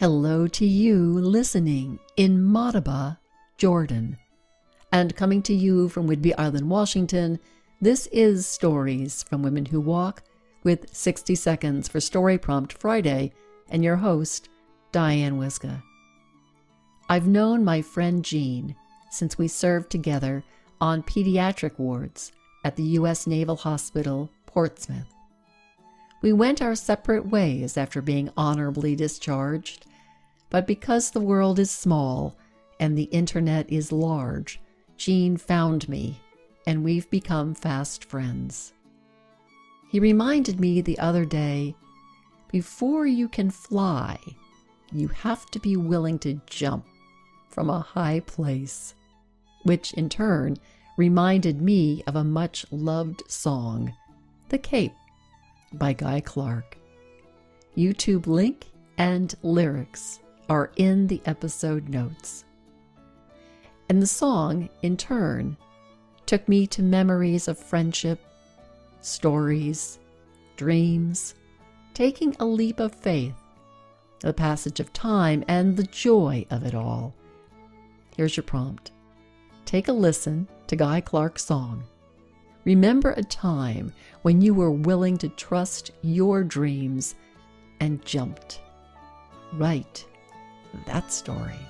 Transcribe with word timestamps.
Hello 0.00 0.46
to 0.46 0.64
you 0.64 1.12
listening 1.12 1.98
in 2.16 2.38
Madaba, 2.38 3.18
Jordan. 3.58 4.16
And 4.90 5.14
coming 5.14 5.42
to 5.42 5.52
you 5.52 5.90
from 5.90 6.08
Whidbey 6.08 6.32
Island, 6.38 6.70
Washington, 6.70 7.38
this 7.82 8.06
is 8.06 8.46
Stories 8.46 9.22
from 9.22 9.42
Women 9.42 9.66
Who 9.66 9.78
Walk 9.78 10.22
with 10.64 10.96
60 10.96 11.34
Seconds 11.34 11.86
for 11.86 12.00
Story 12.00 12.38
Prompt 12.38 12.72
Friday, 12.72 13.34
and 13.68 13.84
your 13.84 13.96
host, 13.96 14.48
Diane 14.90 15.38
Wyzga. 15.38 15.82
I've 17.10 17.28
known 17.28 17.62
my 17.62 17.82
friend 17.82 18.24
Gene 18.24 18.76
since 19.10 19.36
we 19.36 19.48
served 19.48 19.90
together 19.90 20.42
on 20.80 21.02
pediatric 21.02 21.78
wards 21.78 22.32
at 22.64 22.76
the 22.76 22.84
U.S. 22.84 23.26
Naval 23.26 23.56
Hospital, 23.56 24.30
Portsmouth. 24.46 25.12
We 26.22 26.32
went 26.32 26.62
our 26.62 26.74
separate 26.74 27.26
ways 27.26 27.76
after 27.76 28.00
being 28.00 28.30
honorably 28.34 28.96
discharged, 28.96 29.86
but 30.50 30.66
because 30.66 31.10
the 31.10 31.20
world 31.20 31.58
is 31.58 31.70
small 31.70 32.36
and 32.78 32.96
the 32.96 33.04
internet 33.04 33.70
is 33.70 33.92
large, 33.92 34.60
Gene 34.96 35.36
found 35.36 35.88
me 35.88 36.20
and 36.66 36.84
we've 36.84 37.08
become 37.08 37.54
fast 37.54 38.04
friends. 38.04 38.72
He 39.90 39.98
reminded 39.98 40.60
me 40.60 40.80
the 40.80 40.98
other 40.98 41.24
day 41.24 41.74
before 42.50 43.06
you 43.06 43.28
can 43.28 43.50
fly, 43.50 44.18
you 44.92 45.08
have 45.08 45.46
to 45.52 45.60
be 45.60 45.76
willing 45.76 46.18
to 46.20 46.40
jump 46.46 46.84
from 47.48 47.70
a 47.70 47.80
high 47.80 48.20
place, 48.20 48.94
which 49.62 49.92
in 49.94 50.08
turn 50.08 50.56
reminded 50.96 51.62
me 51.62 52.02
of 52.06 52.16
a 52.16 52.24
much 52.24 52.66
loved 52.72 53.22
song, 53.28 53.94
The 54.48 54.58
Cape 54.58 54.94
by 55.72 55.92
Guy 55.92 56.20
Clark. 56.20 56.76
YouTube 57.76 58.26
link 58.26 58.66
and 58.98 59.32
lyrics 59.42 60.18
are 60.50 60.72
in 60.76 61.06
the 61.06 61.22
episode 61.26 61.88
notes. 61.88 62.44
And 63.88 64.02
the 64.02 64.06
song, 64.06 64.68
in 64.82 64.96
turn, 64.96 65.56
took 66.26 66.46
me 66.48 66.66
to 66.66 66.82
memories 66.82 67.46
of 67.46 67.56
friendship, 67.56 68.20
stories, 69.00 70.00
dreams, 70.56 71.36
taking 71.94 72.34
a 72.40 72.44
leap 72.44 72.80
of 72.80 72.94
faith, 72.94 73.36
the 74.20 74.32
passage 74.32 74.80
of 74.80 74.92
time, 74.92 75.44
and 75.46 75.76
the 75.76 75.84
joy 75.84 76.44
of 76.50 76.64
it 76.66 76.74
all. 76.74 77.14
Here's 78.16 78.36
your 78.36 78.44
prompt 78.44 78.90
Take 79.64 79.86
a 79.86 79.92
listen 79.92 80.48
to 80.66 80.74
Guy 80.74 81.00
Clark's 81.00 81.44
song. 81.44 81.84
Remember 82.64 83.12
a 83.12 83.22
time 83.22 83.92
when 84.22 84.40
you 84.40 84.52
were 84.52 84.72
willing 84.72 85.16
to 85.18 85.28
trust 85.28 85.92
your 86.02 86.42
dreams 86.42 87.14
and 87.78 88.04
jumped. 88.04 88.60
Write 89.52 90.06
that 90.90 91.12
story. 91.12 91.69